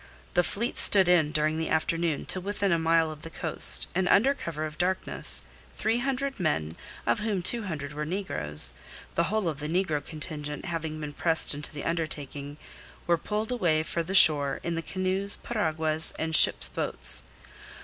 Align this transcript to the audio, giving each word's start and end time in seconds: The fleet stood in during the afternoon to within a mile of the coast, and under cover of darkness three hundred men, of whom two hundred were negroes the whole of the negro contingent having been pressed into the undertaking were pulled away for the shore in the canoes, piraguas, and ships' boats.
The 0.33 0.41
fleet 0.41 0.79
stood 0.79 1.07
in 1.07 1.31
during 1.31 1.59
the 1.59 1.69
afternoon 1.69 2.25
to 2.25 2.41
within 2.41 2.71
a 2.71 2.79
mile 2.79 3.11
of 3.11 3.21
the 3.21 3.29
coast, 3.29 3.85
and 3.93 4.07
under 4.09 4.33
cover 4.33 4.65
of 4.65 4.79
darkness 4.79 5.45
three 5.77 5.99
hundred 5.99 6.39
men, 6.39 6.75
of 7.05 7.19
whom 7.19 7.43
two 7.43 7.65
hundred 7.65 7.93
were 7.93 8.03
negroes 8.03 8.73
the 9.13 9.25
whole 9.25 9.47
of 9.47 9.59
the 9.59 9.69
negro 9.69 10.03
contingent 10.03 10.65
having 10.65 10.99
been 10.99 11.13
pressed 11.13 11.53
into 11.53 11.71
the 11.71 11.83
undertaking 11.83 12.57
were 13.05 13.15
pulled 13.15 13.51
away 13.51 13.83
for 13.83 14.01
the 14.01 14.15
shore 14.15 14.59
in 14.63 14.73
the 14.73 14.81
canoes, 14.81 15.37
piraguas, 15.37 16.13
and 16.17 16.35
ships' 16.35 16.67
boats. 16.69 17.21